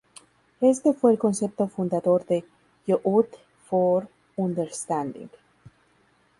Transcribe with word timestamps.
Este 0.61 0.93
fue 0.93 1.11
el 1.11 1.19
concepto 1.19 1.67
fundador 1.67 2.25
de 2.25 2.43
Youth 2.87 3.35
for 3.67 4.07
Understanding. 4.35 5.29